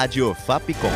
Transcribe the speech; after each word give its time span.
Rádio 0.00 0.34
Fapcom. 0.34 0.88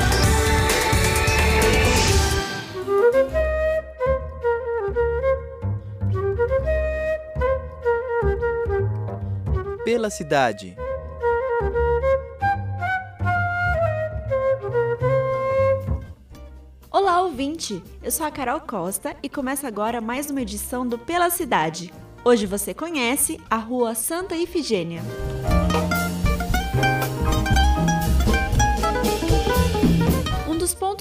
Pela 9.85 10.09
cidade. 10.09 10.75
Olá, 16.91 17.21
ouvinte! 17.21 17.83
Eu 18.03 18.11
sou 18.11 18.25
a 18.25 18.31
Carol 18.31 18.61
Costa 18.61 19.15
e 19.23 19.29
começa 19.29 19.69
agora 19.69 20.01
mais 20.01 20.31
uma 20.31 20.41
edição 20.41 20.89
do 20.89 20.99
Pela 20.99 21.29
Cidade. 21.29 21.93
Hoje 22.25 22.47
você 22.47 22.73
conhece 22.73 23.39
a 23.51 23.59
Rua 23.59 23.95
Santa 23.95 24.35
Ifigênia. 24.35 25.03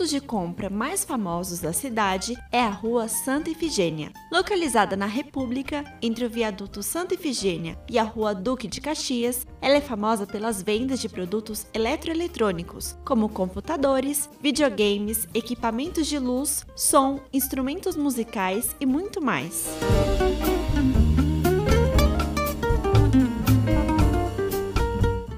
Pontos 0.03 0.09
de 0.09 0.20
compra 0.20 0.70
mais 0.70 1.05
famosos 1.05 1.59
da 1.59 1.71
cidade 1.71 2.35
é 2.52 2.59
a 2.59 2.70
Rua 2.70 3.07
Santa 3.07 3.49
Ifigênia. 3.49 4.11
Localizada 4.31 4.98
na 4.98 5.05
República, 5.05 5.84
entre 6.02 6.25
o 6.25 6.30
viaduto 6.30 6.84
Santa 6.84 7.13
Ifigênia 7.13 7.80
e 7.89 7.98
a 7.98 8.03
Rua 8.03 8.35
Duque 8.35 8.67
de 8.67 8.81
Caxias, 8.81 9.47
ela 9.61 9.77
é 9.77 9.81
famosa 9.81 10.25
pelas 10.25 10.61
vendas 10.61 10.99
de 10.99 11.08
produtos 11.08 11.66
eletroeletrônicos, 11.73 12.97
como 13.05 13.30
computadores, 13.30 14.30
videogames, 14.41 15.27
equipamentos 15.34 16.08
de 16.08 16.20
luz, 16.20 16.66
som, 16.75 17.22
instrumentos 17.31 17.95
musicais 17.95 18.75
e 18.81 18.85
muito 18.85 19.22
mais. 19.22 19.67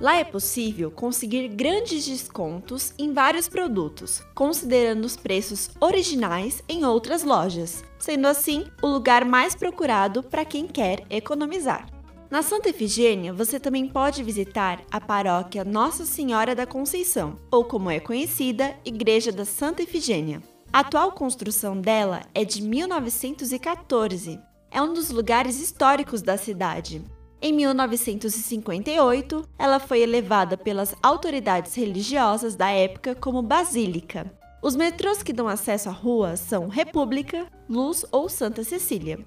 Lá 0.06 0.18
é 0.18 0.24
possível 0.24 0.92
conseguir 0.92 1.48
grandes 1.48 2.06
descontos 2.06 2.94
em 2.96 3.12
vários 3.12 3.50
produtos, 3.50 4.22
considerando 4.36 5.04
os 5.04 5.18
preços 5.18 5.72
originais 5.82 6.62
em 6.70 6.86
outras 6.86 7.24
lojas, 7.24 7.84
sendo 7.98 8.28
assim 8.28 8.66
o 8.84 8.88
lugar 8.88 9.26
mais 9.26 9.56
procurado 9.56 10.22
para 10.22 10.46
quem 10.46 10.68
quer 10.68 11.04
economizar. 11.10 11.90
Na 12.30 12.44
Santa 12.44 12.70
Efigênia, 12.70 13.34
você 13.34 13.60
também 13.60 13.88
pode 13.88 14.22
visitar 14.22 14.80
a 14.92 15.02
paróquia 15.02 15.66
Nossa 15.66 16.06
Senhora 16.06 16.54
da 16.54 16.68
Conceição, 16.68 17.38
ou 17.50 17.66
como 17.66 17.90
é 17.90 18.00
conhecida, 18.00 18.76
Igreja 18.86 19.32
da 19.32 19.44
Santa 19.44 19.82
Efigênia. 19.82 20.40
A 20.72 20.82
atual 20.82 21.14
construção 21.14 21.82
dela 21.82 22.22
é 22.32 22.46
de 22.46 22.62
1914. 22.62 24.40
É 24.70 24.80
um 24.80 24.94
dos 24.94 25.10
lugares 25.10 25.60
históricos 25.60 26.22
da 26.22 26.38
cidade. 26.38 27.02
Em 27.48 27.54
1958, 27.54 29.48
ela 29.60 29.80
foi 29.80 30.02
elevada 30.02 30.58
pelas 30.58 30.96
autoridades 31.04 31.76
religiosas 31.76 32.56
da 32.56 32.72
época 32.72 33.14
como 33.14 33.44
basílica. 33.44 34.34
Os 34.64 34.76
metrôs 34.76 35.22
que 35.22 35.32
dão 35.32 35.48
acesso 35.48 35.90
à 35.90 35.92
rua 35.92 36.38
são 36.38 36.68
República, 36.68 37.46
Luz 37.70 38.04
ou 38.12 38.28
Santa 38.28 38.64
Cecília. 38.64 39.20